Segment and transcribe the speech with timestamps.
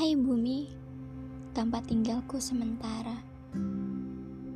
[0.00, 0.64] Hai bumi,
[1.52, 3.20] tempat tinggalku sementara.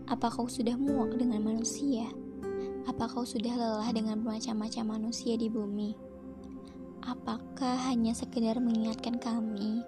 [0.08, 2.08] Apa kau sudah muak dengan manusia?
[2.88, 5.92] Apa kau sudah lelah dengan bermacam-macam manusia di bumi?
[7.04, 9.84] Apakah hanya sekedar mengingatkan kami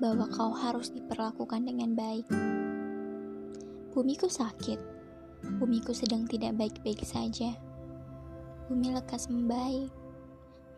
[0.00, 2.24] bahwa kau harus diperlakukan dengan baik?
[3.92, 4.80] Bumiku sakit.
[5.60, 7.52] Bumiku sedang tidak baik-baik saja.
[8.72, 9.92] Bumi lekas membaik.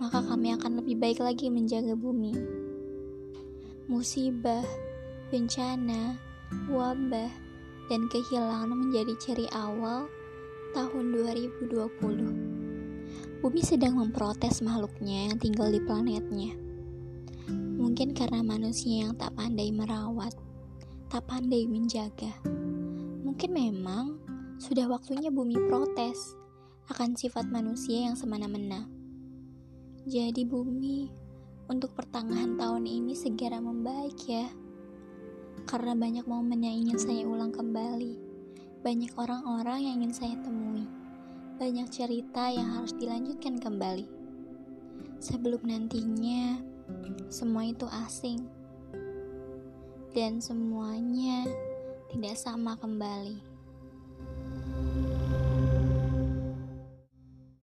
[0.02, 2.66] Maka kami akan lebih baik lagi menjaga bumi
[3.88, 4.68] musibah,
[5.32, 6.20] bencana,
[6.68, 7.32] wabah,
[7.88, 10.04] dan kehilangan menjadi ciri awal
[10.76, 13.40] tahun 2020.
[13.40, 16.52] Bumi sedang memprotes makhluknya yang tinggal di planetnya.
[17.80, 20.36] Mungkin karena manusia yang tak pandai merawat,
[21.08, 22.36] tak pandai menjaga.
[23.24, 24.20] Mungkin memang
[24.60, 26.36] sudah waktunya bumi protes
[26.92, 28.84] akan sifat manusia yang semena-mena.
[30.04, 31.27] Jadi bumi
[31.68, 34.48] untuk pertengahan tahun ini segera membaik ya.
[35.68, 38.16] Karena banyak momen yang ingin saya ulang kembali.
[38.80, 40.88] Banyak orang-orang yang ingin saya temui.
[41.60, 44.08] Banyak cerita yang harus dilanjutkan kembali.
[45.20, 46.56] Sebelum nantinya
[47.28, 48.48] semua itu asing.
[50.16, 51.44] Dan semuanya
[52.08, 53.47] tidak sama kembali.